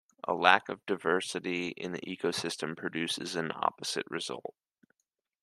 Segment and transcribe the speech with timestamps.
[0.23, 4.55] A lack of diversity in the ecosystem produces an opposite result.